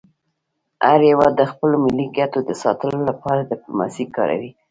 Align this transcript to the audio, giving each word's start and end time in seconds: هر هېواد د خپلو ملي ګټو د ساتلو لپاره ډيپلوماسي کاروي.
هر 0.87 0.99
هېواد 1.09 1.33
د 1.37 1.41
خپلو 1.51 1.75
ملي 1.85 2.07
ګټو 2.17 2.39
د 2.43 2.51
ساتلو 2.63 2.99
لپاره 3.09 3.47
ډيپلوماسي 3.51 4.05
کاروي. 4.15 4.51